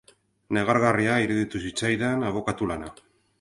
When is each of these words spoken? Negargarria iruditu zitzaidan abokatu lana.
Negargarria 0.57 1.17
iruditu 1.25 1.61
zitzaidan 1.67 2.27
abokatu 2.31 2.71
lana. 2.73 2.91